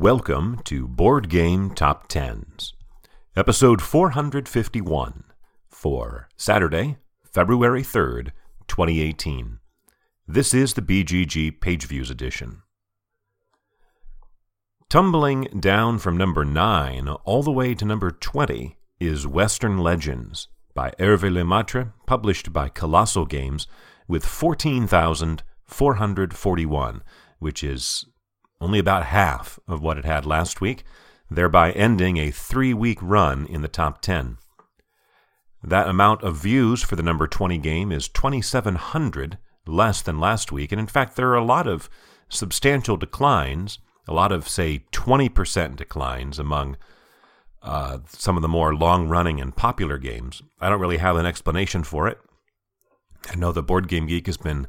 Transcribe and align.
Welcome 0.00 0.60
to 0.66 0.86
Board 0.86 1.28
Game 1.28 1.74
Top 1.74 2.06
Tens, 2.06 2.72
episode 3.34 3.82
451 3.82 5.24
for 5.66 6.28
Saturday, 6.36 6.98
February 7.24 7.82
3rd, 7.82 8.30
2018. 8.68 9.58
This 10.28 10.54
is 10.54 10.74
the 10.74 10.82
BGG 10.82 11.60
Page 11.60 11.86
Views 11.86 12.12
edition. 12.12 12.62
Tumbling 14.88 15.48
down 15.58 15.98
from 15.98 16.16
number 16.16 16.44
9 16.44 17.08
all 17.08 17.42
the 17.42 17.50
way 17.50 17.74
to 17.74 17.84
number 17.84 18.12
20 18.12 18.78
is 19.00 19.26
Western 19.26 19.78
Legends 19.78 20.46
by 20.74 20.92
Hervé 21.00 21.32
Lemaitre, 21.32 21.92
published 22.06 22.52
by 22.52 22.68
Kolossal 22.68 23.28
Games, 23.28 23.66
with 24.06 24.24
14,441, 24.24 27.02
which 27.40 27.64
is 27.64 28.06
only 28.60 28.78
about 28.78 29.06
half 29.06 29.58
of 29.68 29.82
what 29.82 29.98
it 29.98 30.04
had 30.04 30.26
last 30.26 30.60
week, 30.60 30.84
thereby 31.30 31.72
ending 31.72 32.16
a 32.16 32.30
three 32.30 32.74
week 32.74 32.98
run 33.00 33.46
in 33.46 33.62
the 33.62 33.68
top 33.68 34.00
10. 34.02 34.38
That 35.62 35.88
amount 35.88 36.22
of 36.22 36.36
views 36.36 36.82
for 36.82 36.96
the 36.96 37.02
number 37.02 37.26
20 37.26 37.58
game 37.58 37.90
is 37.90 38.08
2,700 38.08 39.38
less 39.66 40.02
than 40.02 40.20
last 40.20 40.52
week, 40.52 40.72
and 40.72 40.80
in 40.80 40.86
fact, 40.86 41.16
there 41.16 41.28
are 41.30 41.36
a 41.36 41.44
lot 41.44 41.66
of 41.66 41.90
substantial 42.28 42.96
declines, 42.96 43.78
a 44.06 44.14
lot 44.14 44.32
of, 44.32 44.48
say, 44.48 44.84
20% 44.92 45.76
declines 45.76 46.38
among 46.38 46.76
uh, 47.62 47.98
some 48.06 48.36
of 48.36 48.42
the 48.42 48.48
more 48.48 48.74
long 48.74 49.08
running 49.08 49.40
and 49.40 49.56
popular 49.56 49.98
games. 49.98 50.42
I 50.60 50.68
don't 50.68 50.80
really 50.80 50.98
have 50.98 51.16
an 51.16 51.26
explanation 51.26 51.82
for 51.82 52.08
it. 52.08 52.18
I 53.30 53.34
know 53.34 53.52
the 53.52 53.62
Board 53.62 53.88
Game 53.88 54.06
Geek 54.06 54.26
has 54.26 54.36
been 54.36 54.68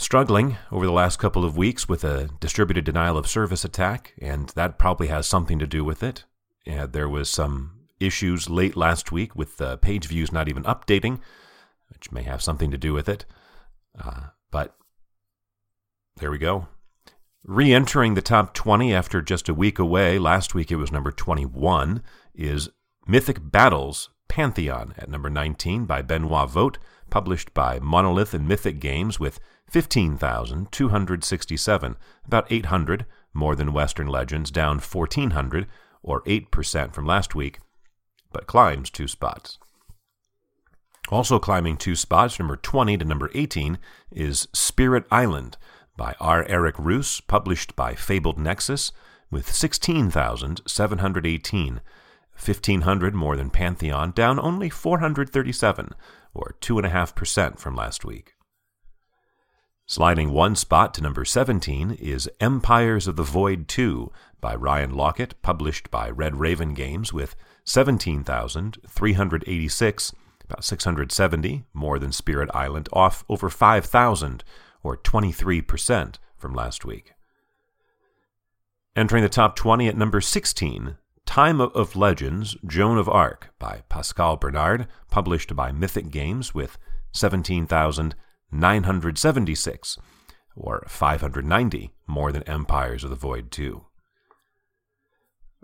struggling 0.00 0.56
over 0.72 0.86
the 0.86 0.92
last 0.92 1.18
couple 1.18 1.44
of 1.44 1.58
weeks 1.58 1.86
with 1.88 2.04
a 2.04 2.30
distributed 2.40 2.84
denial 2.84 3.18
of 3.18 3.28
service 3.28 3.64
attack, 3.64 4.14
and 4.20 4.48
that 4.50 4.78
probably 4.78 5.08
has 5.08 5.26
something 5.26 5.58
to 5.58 5.66
do 5.66 5.84
with 5.84 6.02
it. 6.02 6.24
Yeah, 6.64 6.86
there 6.86 7.08
was 7.08 7.30
some 7.30 7.80
issues 8.00 8.48
late 8.48 8.76
last 8.76 9.12
week 9.12 9.36
with 9.36 9.58
the 9.58 9.76
page 9.76 10.06
views 10.06 10.32
not 10.32 10.48
even 10.48 10.62
updating, 10.64 11.20
which 11.90 12.10
may 12.10 12.22
have 12.22 12.42
something 12.42 12.70
to 12.70 12.78
do 12.78 12.94
with 12.94 13.08
it. 13.08 13.26
Uh, 14.02 14.28
but 14.50 14.74
there 16.16 16.30
we 16.30 16.38
go. 16.38 16.66
Re 17.44 17.72
entering 17.72 18.14
the 18.14 18.22
top 18.22 18.54
20 18.54 18.94
after 18.94 19.20
just 19.20 19.48
a 19.50 19.54
week 19.54 19.78
away, 19.78 20.18
last 20.18 20.54
week 20.54 20.72
it 20.72 20.76
was 20.76 20.90
number 20.90 21.12
21, 21.12 22.02
is 22.34 22.70
Mythic 23.06 23.38
Battles 23.50 24.08
Pantheon 24.30 24.94
at 24.96 25.10
number 25.10 25.28
19 25.28 25.84
by 25.86 26.02
Benoit 26.02 26.48
Vogt, 26.48 26.78
published 27.10 27.52
by 27.52 27.80
Monolith 27.80 28.32
and 28.32 28.46
Mythic 28.46 28.78
Games 28.78 29.18
with 29.18 29.40
15,267, 29.68 31.96
about 32.24 32.46
800 32.48 33.06
more 33.34 33.56
than 33.56 33.72
Western 33.72 34.06
Legends, 34.06 34.52
down 34.52 34.78
1,400 34.78 35.66
or 36.04 36.22
8% 36.22 36.94
from 36.94 37.06
last 37.06 37.34
week, 37.34 37.58
but 38.32 38.46
climbs 38.46 38.88
two 38.88 39.08
spots. 39.08 39.58
Also 41.08 41.40
climbing 41.40 41.76
two 41.76 41.96
spots, 41.96 42.38
number 42.38 42.56
20 42.56 42.98
to 42.98 43.04
number 43.04 43.32
18, 43.34 43.80
is 44.12 44.46
Spirit 44.52 45.06
Island 45.10 45.56
by 45.96 46.14
R. 46.20 46.46
Eric 46.48 46.76
Reuss, 46.76 47.20
published 47.26 47.74
by 47.74 47.96
Fabled 47.96 48.38
Nexus, 48.38 48.92
with 49.28 49.52
16,718, 49.52 51.80
1,500 52.44 53.14
more 53.14 53.36
than 53.36 53.50
Pantheon, 53.50 54.10
down 54.12 54.40
only 54.40 54.70
437, 54.70 55.90
or 56.32 56.54
2.5% 56.60 57.58
from 57.58 57.76
last 57.76 58.04
week. 58.04 58.34
Sliding 59.86 60.30
one 60.30 60.54
spot 60.54 60.94
to 60.94 61.02
number 61.02 61.24
17 61.24 61.90
is 62.00 62.30
Empires 62.40 63.08
of 63.08 63.16
the 63.16 63.24
Void 63.24 63.66
2 63.66 64.12
by 64.40 64.54
Ryan 64.54 64.92
Laukat, 64.92 65.32
published 65.42 65.90
by 65.90 66.08
Red 66.08 66.36
Raven 66.36 66.74
Games, 66.74 67.12
with 67.12 67.34
17,386, 67.64 70.14
about 70.44 70.64
670 70.64 71.64
more 71.74 71.98
than 71.98 72.12
Spirit 72.12 72.48
Island, 72.54 72.88
off 72.92 73.24
over 73.28 73.50
5,000, 73.50 74.44
or 74.82 74.96
23% 74.96 76.14
from 76.36 76.54
last 76.54 76.84
week. 76.84 77.14
Entering 78.96 79.22
the 79.22 79.28
top 79.28 79.54
20 79.56 79.88
at 79.88 79.96
number 79.96 80.20
16, 80.20 80.96
Time 81.30 81.60
of 81.60 81.94
Legends 81.94 82.56
Joan 82.66 82.98
of 82.98 83.08
Arc 83.08 83.54
by 83.60 83.84
Pascal 83.88 84.36
Bernard, 84.36 84.88
published 85.12 85.54
by 85.54 85.70
Mythic 85.70 86.10
Games, 86.10 86.56
with 86.56 86.76
17,976, 87.12 89.98
or 90.56 90.84
590 90.88 91.92
more 92.08 92.32
than 92.32 92.42
Empires 92.42 93.04
of 93.04 93.10
the 93.10 93.16
Void 93.16 93.52
2. 93.52 93.84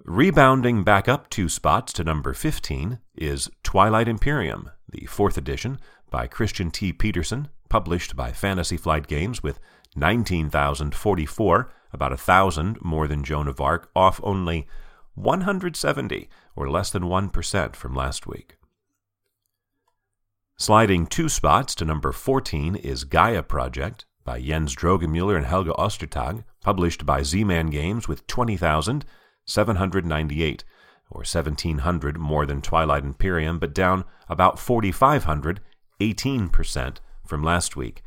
Rebounding 0.05 0.85
back 0.85 1.09
up 1.09 1.29
two 1.29 1.49
spots 1.49 1.93
to 1.95 2.05
number 2.05 2.33
15 2.33 3.01
is 3.17 3.51
Twilight 3.65 4.07
Imperium, 4.07 4.71
the 4.89 5.07
fourth 5.07 5.37
edition, 5.37 5.81
by 6.13 6.29
Christian 6.29 6.71
T. 6.71 6.93
Petersen, 6.93 7.49
published 7.69 8.15
by 8.15 8.31
Fantasy 8.31 8.77
Flight 8.77 9.09
Games 9.09 9.43
with 9.43 9.59
19,044, 9.97 11.73
about 11.93 12.13
a 12.13 12.17
thousand 12.17 12.81
more 12.83 13.09
than 13.09 13.25
Joan 13.25 13.49
of 13.49 13.61
Arc, 13.61 13.91
off 13.97 14.21
only 14.23 14.69
170, 15.17 16.29
or 16.55 16.71
less 16.71 16.91
than 16.91 17.05
1% 17.05 17.75
from 17.75 17.95
last 17.95 18.27
week. 18.27 18.59
Sliding 20.57 21.07
two 21.07 21.29
spots 21.29 21.75
to 21.75 21.85
number 21.85 22.13
14 22.13 22.77
is 22.77 23.05
Gaia 23.05 23.43
Project 23.43 24.07
by 24.25 24.41
Jens 24.41 24.75
Drogemuller 24.75 25.37
and 25.37 25.45
Helge 25.45 25.69
Ostertag, 25.69 26.45
published 26.63 27.05
by 27.05 27.23
Z-Man 27.23 27.67
Games 27.67 28.09
with 28.09 28.27
20,798, 28.27 30.65
or 31.11 31.19
1,700 31.19 32.19
more 32.19 32.47
than 32.47 32.63
Twilight 32.63 33.05
Imperium, 33.05 33.59
but 33.59 33.75
down 33.75 34.05
about 34.29 34.59
4,500, 34.59 35.61
18% 36.01 36.97
from 37.27 37.43
last 37.43 37.77
week. 37.77 38.03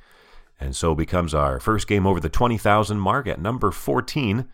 And 0.59 0.75
so 0.75 0.93
becomes 0.93 1.33
our 1.33 1.59
first 1.59 1.87
game 1.87 2.05
over 2.05 2.19
the 2.19 2.29
20,000 2.29 2.99
mark 2.99 3.27
at 3.27 3.39
number 3.39 3.71
14. 3.71 4.47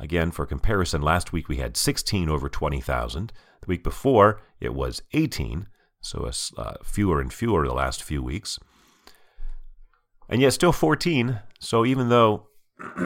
Again, 0.00 0.30
for 0.30 0.46
comparison, 0.46 1.02
last 1.02 1.32
week 1.32 1.48
we 1.48 1.56
had 1.56 1.76
16 1.76 2.28
over 2.28 2.48
20,000. 2.48 3.32
The 3.60 3.66
week 3.66 3.82
before 3.82 4.40
it 4.60 4.72
was 4.74 5.02
18, 5.12 5.66
so 6.00 6.30
uh, 6.56 6.74
fewer 6.84 7.20
and 7.20 7.32
fewer 7.32 7.66
the 7.66 7.74
last 7.74 8.02
few 8.02 8.22
weeks. 8.22 8.58
And 10.28 10.40
yet 10.40 10.52
still 10.52 10.72
14, 10.72 11.40
so 11.58 11.84
even 11.84 12.10
though 12.10 12.46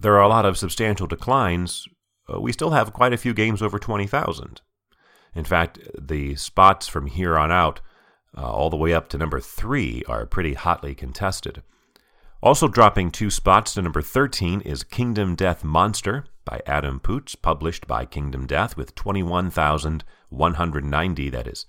there 0.00 0.14
are 0.14 0.22
a 0.22 0.28
lot 0.28 0.46
of 0.46 0.56
substantial 0.56 1.06
declines, 1.06 1.86
uh, 2.32 2.40
we 2.40 2.52
still 2.52 2.70
have 2.70 2.94
quite 2.94 3.12
a 3.12 3.18
few 3.18 3.34
games 3.34 3.60
over 3.60 3.78
20,000. 3.78 4.62
In 5.34 5.44
fact, 5.44 5.78
the 6.00 6.36
spots 6.36 6.86
from 6.86 7.06
here 7.06 7.36
on 7.36 7.52
out, 7.52 7.80
uh, 8.36 8.50
all 8.50 8.70
the 8.70 8.76
way 8.76 8.92
up 8.92 9.08
to 9.08 9.18
number 9.18 9.40
three, 9.40 10.02
are 10.08 10.26
pretty 10.26 10.54
hotly 10.54 10.94
contested. 10.94 11.62
Also 12.42 12.68
dropping 12.68 13.10
two 13.10 13.30
spots 13.30 13.74
to 13.74 13.82
number 13.82 14.02
13 14.02 14.60
is 14.60 14.82
Kingdom 14.82 15.34
Death 15.34 15.64
Monster 15.64 16.26
by 16.44 16.60
Adam 16.66 17.00
Poots, 17.00 17.34
published 17.34 17.86
by 17.86 18.04
Kingdom 18.04 18.46
Death 18.46 18.76
with 18.76 18.94
21,190, 18.94 21.30
that 21.30 21.46
is 21.46 21.64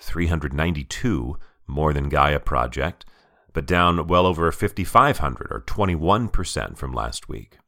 392 0.00 1.38
more 1.66 1.92
than 1.92 2.08
Gaia 2.08 2.40
Project, 2.40 3.04
but 3.52 3.66
down 3.66 4.06
well 4.06 4.26
over 4.26 4.50
5,500 4.50 5.48
or 5.50 5.60
21% 5.60 6.76
from 6.76 6.92
last 6.92 7.28
week 7.28 7.58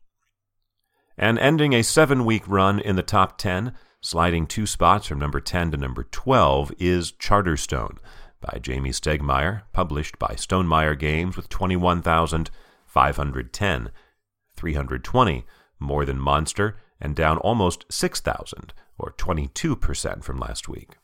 and 1.20 1.38
ending 1.38 1.74
a 1.74 1.82
seven 1.82 2.24
week 2.24 2.42
run 2.48 2.80
in 2.80 2.96
the 2.96 3.02
top 3.02 3.36
10, 3.36 3.74
sliding 4.00 4.46
two 4.46 4.66
spots 4.66 5.06
from 5.06 5.18
number 5.18 5.38
10 5.38 5.70
to 5.70 5.76
number 5.76 6.02
12, 6.02 6.72
is 6.78 7.12
Charterstone 7.12 7.98
by 8.40 8.58
Jamey 8.60 8.90
Stegmaier, 8.90 9.62
published 9.72 10.18
by 10.18 10.34
Stonemaier 10.34 10.98
Games 10.98 11.36
with 11.36 11.48
21,510, 11.48 13.91
320 14.56 15.47
more 15.78 16.04
than 16.04 16.18
Monster, 16.18 16.76
and 17.00 17.16
down 17.16 17.38
almost 17.38 17.86
6,000, 17.91 18.74
or 18.98 19.12
22% 19.12 20.22
from 20.22 20.38
last 20.38 20.68
week. 20.68 20.98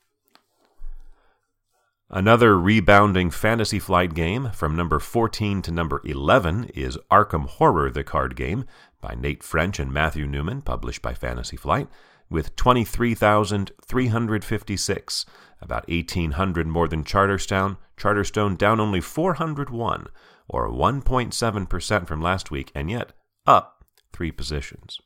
Another 2.09 2.57
rebounding 2.57 3.31
Fantasy 3.31 3.81
Flight 3.81 4.15
game 4.15 4.51
from 4.53 4.77
number 4.77 5.01
14 5.01 5.61
to 5.63 5.73
number 5.73 6.01
11 6.05 6.71
is 6.75 6.97
Arkham 7.11 7.47
Horror, 7.47 7.91
the 7.91 8.05
card 8.05 8.37
game, 8.37 8.65
by 9.01 9.17
Nate 9.17 9.43
French 9.43 9.81
and 9.81 9.93
Matthew 9.93 10.25
Newman, 10.27 10.63
published 10.63 11.03
by 11.03 11.15
Fantasy 11.15 11.57
Flight, 11.57 11.89
with 12.29 12.57
23,356, 12.57 15.27
about 15.61 15.89
1,800 15.89 16.67
more 16.67 16.89
than 16.89 17.05
Charterstone, 17.05 17.77
Charterstone 17.97 18.59
down 18.59 18.81
only 18.81 19.01
401, 19.01 20.09
or 20.49 20.69
1.7% 20.69 22.07
from 22.07 22.21
last 22.21 22.51
week, 22.51 22.73
and 22.75 22.91
yet 22.91 23.13
up 23.47 23.85
three 24.13 24.33
positions. 24.33 25.01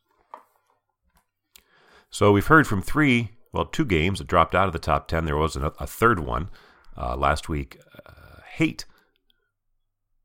So 2.10 2.32
we've 2.32 2.46
heard 2.46 2.66
from 2.66 2.82
three, 2.82 3.30
well, 3.52 3.66
two 3.66 3.84
games 3.84 4.18
that 4.18 4.26
dropped 4.26 4.54
out 4.54 4.66
of 4.66 4.72
the 4.72 4.78
top 4.78 5.08
10. 5.08 5.24
There 5.24 5.36
was 5.36 5.56
a 5.56 5.70
third 5.86 6.20
one 6.20 6.50
Uh, 6.96 7.16
last 7.16 7.48
week, 7.48 7.78
uh, 8.04 8.40
Hate 8.56 8.84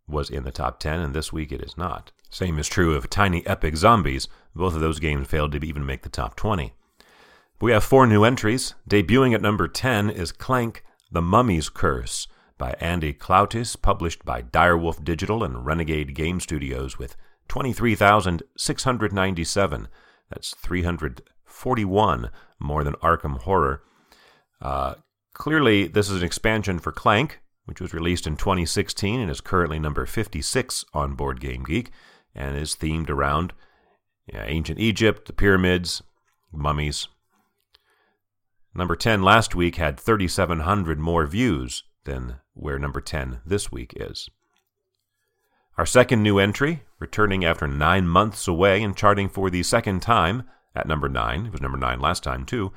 was 0.08 0.30
in 0.30 0.44
the 0.44 0.52
top 0.52 0.80
10, 0.80 1.00
and 1.00 1.14
this 1.14 1.32
week 1.32 1.52
it 1.52 1.62
is 1.62 1.78
not. 1.78 2.12
Same 2.30 2.60
is 2.60 2.68
true 2.68 2.96
of 2.96 3.10
Tiny 3.10 3.46
Epic 3.48 3.78
Zombies. 3.78 4.28
Both 4.54 4.74
of 4.74 4.82
those 4.82 5.00
games 5.00 5.28
failed 5.28 5.52
to 5.54 5.66
even 5.66 5.86
make 5.86 6.02
the 6.02 6.10
top 6.10 6.36
20. 6.36 6.74
We 7.62 7.72
have 7.72 7.86
four 7.86 8.06
new 8.06 8.26
entries. 8.26 8.76
Debuting 8.90 9.34
at 9.34 9.42
number 9.42 9.70
10 9.70 10.10
is 10.10 10.34
Clank 10.34 10.84
The 11.10 11.22
Mummy's 11.22 11.70
Curse 11.70 12.28
by 12.58 12.76
Andy 12.82 13.14
Clautice, 13.14 13.78
published 13.78 14.26
by 14.26 14.42
Direwolf 14.42 15.06
Digital 15.06 15.42
and 15.42 15.66
Renegade 15.66 16.14
Game 16.14 16.42
Studios 16.42 17.00
with 17.00 17.16
23,697. 17.48 19.88
That's 20.30 20.54
341 20.56 22.30
more 22.60 22.84
than 22.84 22.96
Arkham 22.96 23.44
Horror. 23.44 23.84
Uh, 24.62 24.96
clearly, 25.34 25.88
this 25.88 26.10
is 26.10 26.22
an 26.22 26.26
expansion 26.26 26.80
for 26.80 26.92
Clank, 26.92 27.40
which 27.64 27.80
was 27.80 27.94
released 27.94 28.28
in 28.28 28.36
2016 28.36 29.22
and 29.22 29.32
is 29.32 29.40
currently 29.40 29.80
number 29.80 30.06
56 30.06 30.84
on 30.94 31.16
Board 31.16 31.40
Game 31.40 31.64
Geek 31.64 31.92
and 32.36 32.58
is 32.58 32.76
themed 32.76 33.10
around 33.10 33.54
ancient 34.34 34.78
Egypt, 34.78 35.28
the 35.28 35.32
pyramids, 35.32 36.04
mummies. 36.52 37.08
Number 38.78 38.98
10 38.98 39.24
last 39.24 39.56
week 39.56 39.78
had 39.78 39.98
3,700 39.98 41.00
more 41.00 41.26
views 41.26 41.86
than 42.04 42.42
where 42.54 42.78
number 42.78 43.00
10 43.00 43.40
this 43.46 43.72
week 43.72 43.94
is. 43.96 44.30
Our 45.78 45.86
second 45.86 46.24
new 46.24 46.40
entry, 46.40 46.84
returning 47.00 47.46
after 47.46 47.70
nine 47.70 48.06
months 48.06 48.50
away 48.50 48.84
and 48.84 48.94
charting 48.96 49.30
for 49.30 49.50
the 49.50 49.64
second 49.64 50.02
time 50.02 50.44
at 50.76 50.90
number 50.90 51.08
9, 51.08 51.46
it 51.46 51.54
was 51.54 51.62
number 51.62 51.78
9 51.78 52.02
last 52.02 52.22
time 52.22 52.46
too, 52.46 52.74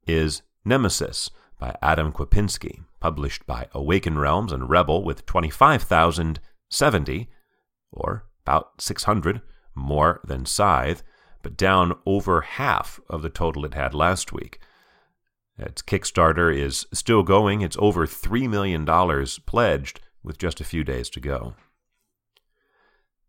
is 0.05 0.41
Nemesis 0.65 1.31
by 1.57 1.75
Adam 1.81 2.11
Kwapiński, 2.11 2.83
published 2.99 3.45
by 3.45 3.67
Awaken 3.71 4.19
Realms 4.19 4.51
and 4.51 4.69
Rebel 4.69 5.01
with 5.01 5.25
25,070, 5.25 7.29
or 7.89 8.25
about 8.45 8.81
600 8.81 9.41
more 9.75 10.19
than 10.25 10.45
Scythe, 10.45 11.03
but 11.41 11.55
down 11.55 11.97
over 12.05 12.41
half 12.41 12.99
of 13.09 13.21
the 13.21 13.29
total 13.29 13.65
it 13.65 13.73
had 13.73 13.93
last 13.93 14.33
week. 14.33 14.59
Its 15.57 15.81
Kickstarter 15.81 16.55
is 16.55 16.85
still 16.93 17.23
going. 17.23 17.61
It's 17.61 17.77
over 17.79 18.05
$3 18.07 18.49
million 18.49 18.85
pledged 19.45 19.99
with 20.23 20.37
just 20.37 20.61
a 20.61 20.65
few 20.65 20.83
days 20.83 21.09
to 21.11 21.19
go. 21.19 21.53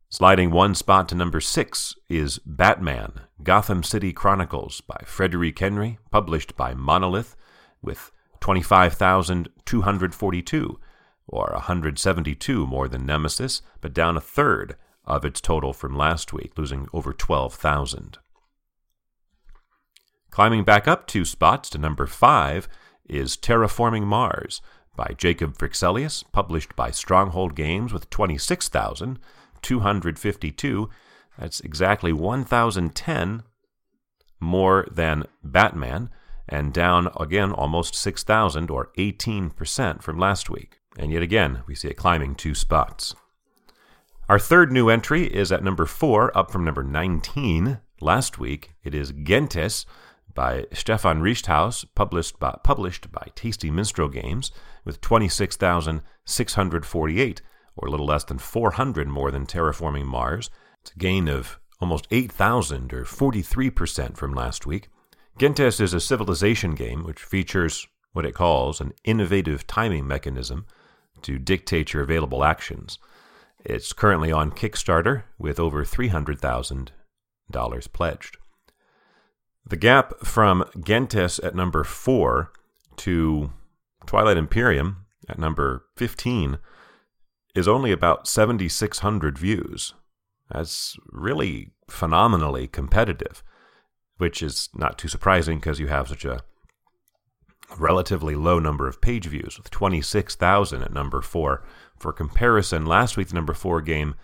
Sliding 0.08 0.50
one 0.52 0.74
spot 0.76 1.08
to 1.08 1.14
number 1.14 1.40
six 1.40 1.96
is 2.08 2.38
Batman 2.46 3.22
Gotham 3.42 3.82
City 3.82 4.12
Chronicles 4.12 4.80
by 4.80 4.96
Frédéric 5.04 5.58
Henry, 5.58 5.98
published 6.10 6.56
by 6.56 6.72
Monolith, 6.72 7.36
with 7.82 8.12
25,242, 8.40 10.78
or 11.26 11.50
172 11.52 12.66
more 12.66 12.86
than 12.86 13.04
Nemesis, 13.04 13.60
but 13.80 13.92
down 13.92 14.16
a 14.16 14.20
third 14.20 14.76
of 15.04 15.24
its 15.24 15.40
total 15.40 15.72
from 15.72 15.96
last 15.96 16.32
week, 16.32 16.52
losing 16.56 16.86
over 16.92 17.12
12,000. 17.12 18.18
Climbing 20.34 20.64
back 20.64 20.88
up 20.88 21.06
two 21.06 21.24
spots 21.24 21.70
to 21.70 21.78
number 21.78 22.08
five 22.08 22.66
is 23.08 23.36
Terraforming 23.36 24.02
Mars 24.02 24.60
by 24.96 25.14
Jacob 25.16 25.56
Fryxelius, 25.56 26.24
published 26.32 26.74
by 26.74 26.90
Stronghold 26.90 27.54
Games 27.54 27.92
with 27.92 28.10
26,252. 28.10 30.90
That's 31.38 31.60
exactly 31.60 32.12
1,010 32.12 33.44
more 34.40 34.88
than 34.90 35.22
Batman, 35.44 36.10
and 36.48 36.72
down 36.72 37.10
again 37.20 37.52
almost 37.52 37.94
6,000 37.94 38.70
or 38.70 38.90
18% 38.98 40.02
from 40.02 40.18
last 40.18 40.50
week. 40.50 40.80
And 40.98 41.12
yet 41.12 41.22
again, 41.22 41.62
we 41.68 41.76
see 41.76 41.86
it 41.86 41.96
climbing 41.96 42.34
two 42.34 42.56
spots. 42.56 43.14
Our 44.28 44.40
third 44.40 44.72
new 44.72 44.88
entry 44.88 45.32
is 45.32 45.52
at 45.52 45.62
number 45.62 45.86
4, 45.86 46.36
up 46.36 46.50
from 46.50 46.64
number 46.64 46.82
19 46.82 47.78
last 48.00 48.40
week. 48.40 48.72
It 48.82 48.96
is 48.96 49.12
Gentes 49.12 49.86
by 50.34 50.66
Stefan 50.72 51.20
Risthaus, 51.20 51.84
published 51.94 52.38
by, 52.38 52.58
published 52.62 53.10
by 53.12 53.28
Tasty 53.34 53.70
Minstrel 53.70 54.08
Games, 54.08 54.50
with 54.84 55.00
26,648 55.00 57.42
or 57.76 57.88
a 57.88 57.90
little 57.90 58.06
less 58.06 58.22
than 58.24 58.38
400 58.38 59.08
more 59.08 59.30
than 59.30 59.46
terraforming 59.46 60.06
Mars. 60.06 60.50
It's 60.82 60.92
a 60.92 60.98
gain 60.98 61.28
of 61.28 61.58
almost 61.80 62.06
8,000 62.10 62.92
or 62.92 63.04
43% 63.04 64.16
from 64.16 64.34
last 64.34 64.66
week. 64.66 64.88
Gentes 65.38 65.80
is 65.80 65.94
a 65.94 66.00
civilization 66.00 66.74
game 66.74 67.04
which 67.04 67.20
features 67.20 67.86
what 68.12 68.24
it 68.24 68.34
calls 68.34 68.80
an 68.80 68.92
innovative 69.04 69.66
timing 69.66 70.06
mechanism 70.06 70.66
to 71.22 71.38
dictate 71.38 71.92
your 71.92 72.02
available 72.02 72.44
actions. 72.44 72.98
It's 73.64 73.92
currently 73.92 74.30
on 74.30 74.52
Kickstarter 74.52 75.24
with 75.38 75.58
over 75.58 75.84
$300,000 75.84 77.92
pledged. 77.92 78.36
The 79.66 79.76
gap 79.76 80.18
from 80.24 80.64
Gentes 80.78 81.42
at 81.42 81.54
number 81.54 81.84
4 81.84 82.52
to 82.96 83.50
Twilight 84.06 84.36
Imperium 84.36 85.06
at 85.28 85.38
number 85.38 85.86
15 85.96 86.58
is 87.54 87.66
only 87.66 87.90
about 87.90 88.28
7,600 88.28 89.38
views. 89.38 89.94
That's 90.50 90.98
really 91.10 91.72
phenomenally 91.88 92.66
competitive, 92.66 93.42
which 94.18 94.42
is 94.42 94.68
not 94.74 94.98
too 94.98 95.08
surprising 95.08 95.58
because 95.58 95.80
you 95.80 95.86
have 95.86 96.08
such 96.08 96.26
a 96.26 96.40
relatively 97.78 98.34
low 98.34 98.58
number 98.58 98.86
of 98.86 99.00
page 99.00 99.26
views, 99.26 99.56
with 99.56 99.70
26,000 99.70 100.82
at 100.82 100.92
number 100.92 101.22
four. 101.22 101.64
For 101.98 102.12
comparison, 102.12 102.84
last 102.84 103.16
week's 103.16 103.32
number 103.32 103.54
four 103.54 103.80
game 103.80 104.14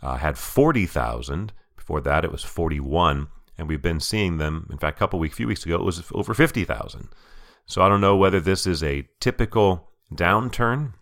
uh, 0.00 0.16
had 0.16 0.38
40,000. 0.38 1.52
Before 1.76 2.00
that, 2.00 2.24
it 2.24 2.32
was 2.32 2.42
41. 2.42 3.28
And 3.58 3.68
we've 3.68 3.82
been 3.82 4.00
seeing 4.00 4.38
them, 4.38 4.68
in 4.70 4.78
fact, 4.78 4.96
a 4.96 5.00
couple 5.00 5.18
weeks, 5.18 5.36
few 5.36 5.48
weeks 5.48 5.66
ago, 5.66 5.74
it 5.74 5.82
was 5.82 6.02
over 6.12 6.32
50,000. 6.32 7.08
So 7.66 7.82
I 7.82 7.88
don't 7.88 8.00
know 8.00 8.16
whether 8.16 8.40
this 8.40 8.66
is 8.66 8.82
a 8.82 9.06
typical 9.20 9.90
downturn 10.14 10.94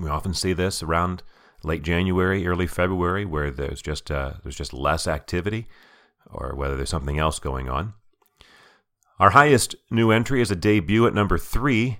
we 0.00 0.08
often 0.08 0.34
see 0.34 0.54
this 0.54 0.82
around 0.82 1.22
late 1.62 1.82
January, 1.82 2.46
early 2.46 2.66
February, 2.66 3.26
where 3.26 3.50
there's 3.50 3.82
just 3.82 4.10
uh, 4.10 4.32
there's 4.42 4.56
just 4.56 4.72
less 4.72 5.06
activity, 5.06 5.66
or 6.30 6.54
whether 6.54 6.74
there's 6.76 6.88
something 6.88 7.18
else 7.18 7.38
going 7.38 7.68
on. 7.68 7.92
Our 9.18 9.30
highest 9.30 9.74
new 9.90 10.10
entry 10.10 10.40
is 10.40 10.50
a 10.50 10.56
debut 10.56 11.06
at 11.06 11.12
number 11.12 11.36
three. 11.36 11.98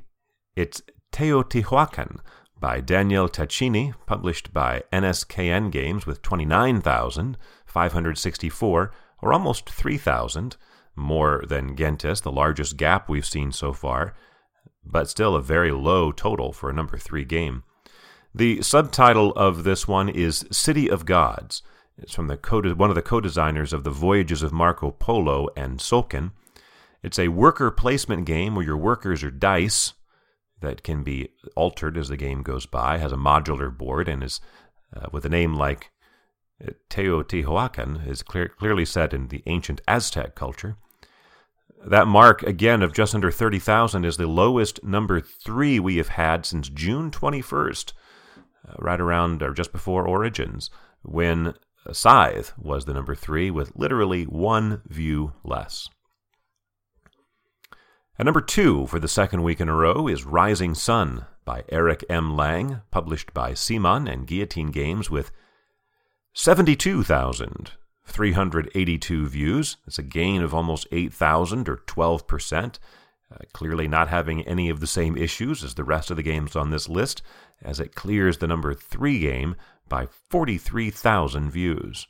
It's 0.57 0.81
Teotihuacan 1.13 2.21
by 2.59 2.81
Daniel 2.81 3.29
Tascini, 3.29 3.93
published 4.07 4.55
by 4.55 4.83
NSKN 4.93 5.71
Games 5.71 6.07
with 6.07 6.23
29,564, 6.23 8.93
or 9.23 9.33
almost 9.33 9.69
3,000 9.69 10.57
more 10.97 11.43
than 11.47 11.77
Gentes, 11.77 12.23
the 12.23 12.33
largest 12.33 12.77
gap 12.77 13.09
we've 13.09 13.27
seen 13.27 13.53
so 13.53 13.73
far, 13.73 14.15
but 14.85 15.09
still 15.09 15.35
a 15.35 15.43
very 15.43 15.71
low 15.71 16.13
total 16.13 16.53
for 16.53 16.71
a 16.71 16.75
number 16.75 16.99
three 16.99 17.25
game. 17.25 17.63
The 18.35 18.63
subtitle 18.63 19.33
of 19.33 19.65
this 19.65 19.89
one 19.89 20.09
is 20.09 20.47
City 20.53 20.89
of 20.89 21.05
Gods. 21.05 21.63
It's 21.99 22.15
from 22.15 22.29
the 22.29 22.37
co- 22.37 22.75
one 22.75 22.91
of 22.91 22.97
the 22.97 23.03
co-designers 23.03 23.73
of 23.73 23.85
the 23.85 23.91
Voyages 23.91 24.43
of 24.43 24.53
Marco 24.53 24.91
Polo 24.91 25.49
and 25.57 25.79
Tzolk'in. 25.79 26.33
It's 27.03 27.19
a 27.19 27.29
worker 27.29 27.71
placement 27.71 28.27
game 28.27 28.55
where 28.55 28.65
your 28.65 28.77
workers 28.77 29.23
are 29.25 29.31
dice. 29.31 29.95
that 30.61 30.83
can 30.83 31.03
be 31.03 31.31
altered 31.57 31.97
as 31.97 32.09
the 32.09 32.17
game 32.19 32.43
goes 32.43 32.67
by, 32.67 32.99
has 32.99 33.13
a 33.13 33.17
modular 33.17 33.75
board, 33.75 34.09
and 34.09 34.23
is 34.23 34.41
uh, 34.95 35.07
with 35.11 35.25
a 35.25 35.29
name 35.29 35.55
like 35.55 35.91
Teotihuacan 36.91 38.07
is 38.07 38.23
clear, 38.23 38.49
clearly 38.49 38.85
set 38.85 39.15
in 39.15 39.29
the 39.29 39.43
ancient 39.47 39.81
Aztec 39.89 40.35
culture. 40.35 40.77
That 41.87 42.07
mark, 42.07 42.43
again, 42.43 42.83
of 42.83 42.93
just 42.93 43.15
under 43.15 43.31
30,000 43.31 44.05
is 44.05 44.19
the 44.19 44.27
lowest 44.27 44.85
number 44.85 45.21
three 45.21 45.81
we 45.81 45.97
have 45.97 46.09
had 46.09 46.45
since 46.45 46.69
June 46.69 47.11
21st, 47.11 47.93
uh, 48.69 48.75
right 48.79 49.01
around 49.01 49.43
or 49.43 49.55
just 49.55 49.73
before 49.73 50.07
Origins, 50.07 50.69
when 51.03 51.55
Scythe 51.91 52.53
was 52.59 52.85
the 52.85 52.93
number 52.93 53.15
three 53.15 53.51
with 53.51 53.73
literally 53.75 54.25
one 54.25 54.83
view 54.87 55.33
less. 55.43 55.89
And 58.19 58.27
number 58.27 58.43
two 58.43 58.87
for 58.87 59.01
the 59.01 59.09
second 59.09 59.43
week 59.43 59.63
in 59.63 59.71
a 59.71 59.75
row 59.75 60.07
is 60.07 60.27
Rising 60.27 60.75
Sun 60.75 61.25
by 61.47 61.65
Eric 61.71 62.05
M. 62.11 62.37
Lang, 62.37 62.83
published 62.91 63.33
by 63.33 63.53
CMON 63.53 64.13
and 64.13 64.27
Guillotine 64.27 64.71
Games 64.71 65.11
with 65.11 65.31
72,382 66.35 69.27
views. 69.27 69.77
It's 69.87 69.99
a 69.99 70.03
gain 70.03 70.43
of 70.43 70.55
almost 70.55 70.87
8,000 70.93 71.69
or 71.69 71.79
12%. 71.79 72.79
Uh, 73.33 73.37
clearly 73.53 73.87
not 73.87 74.09
having 74.09 74.43
any 74.43 74.69
of 74.69 74.81
the 74.81 74.87
same 74.87 75.17
issues 75.17 75.63
as 75.63 75.75
the 75.75 75.85
rest 75.85 76.11
of 76.11 76.17
the 76.17 76.23
games 76.23 76.57
on 76.57 76.71
this 76.71 76.89
list, 76.89 77.23
as 77.63 77.79
it 77.79 77.95
clears 77.95 78.39
the 78.39 78.49
number 78.49 78.75
3 78.75 79.21
game 79.21 79.55
by 79.89 80.09
43,000 80.31 81.51
views. 81.51 82.09